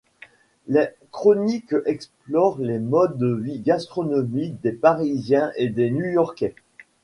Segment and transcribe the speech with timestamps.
[0.67, 6.55] Les chroniques explorent les modes de vie gastronomiques des Parisiens et des New Yorkais.